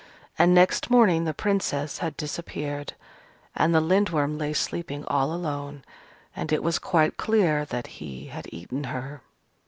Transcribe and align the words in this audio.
And 0.39 0.55
next 0.55 0.89
morning 0.89 1.25
the 1.25 1.31
Princess 1.35 1.99
had 1.99 2.17
disappeared: 2.17 2.93
and 3.55 3.71
the 3.75 3.79
Lindworm 3.79 4.35
lay 4.35 4.51
sleeping 4.51 5.05
all 5.05 5.31
alone; 5.31 5.83
and 6.35 6.51
it 6.51 6.63
was 6.63 6.79
quite 6.79 7.17
clear 7.17 7.65
that 7.65 7.85
he 7.85 8.25
had 8.25 8.47
eaten 8.51 8.85
her. 8.85 9.21